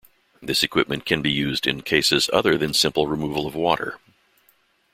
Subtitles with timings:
[0.41, 3.99] This equipment can be used in cases other than simple removal of water.